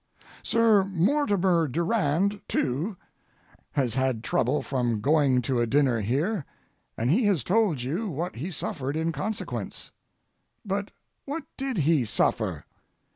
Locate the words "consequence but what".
9.11-11.43